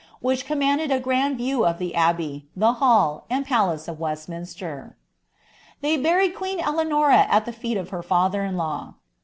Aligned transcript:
which 0.19 0.47
ided 0.49 0.89
a 0.91 0.99
grand 0.99 1.37
view 1.37 1.63
of 1.63 1.77
the 1.77 1.93
abbey, 1.93 2.47
the 2.55 2.73
hall, 2.81 3.27
and 3.29 3.45
palace 3.45 3.87
of 3.87 3.99
West 3.99 4.27
>' 4.79 5.25
buried 5.87 6.35
queen 6.35 6.59
Eleanora 6.59 7.27
at 7.29 7.45
the 7.45 7.53
feet 7.53 7.77
of 7.77 7.89
her 7.89 8.01
fiither 8.01 8.43
in 8.49 8.57
law. 8.57 8.95